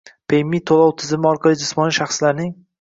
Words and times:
«PayMe» 0.31 0.59
to‘lov 0.71 0.89
tizimi 1.03 1.31
orqali 1.35 1.61
jismoniy 1.63 1.97
shaxslarning 2.01 2.55